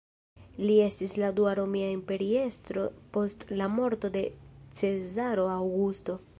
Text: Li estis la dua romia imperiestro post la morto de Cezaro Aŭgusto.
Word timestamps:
Li 0.69 0.77
estis 0.85 1.11
la 1.23 1.29
dua 1.39 1.51
romia 1.59 1.91
imperiestro 1.97 2.87
post 3.19 3.47
la 3.61 3.69
morto 3.77 4.13
de 4.19 4.27
Cezaro 4.81 5.49
Aŭgusto. 5.59 6.23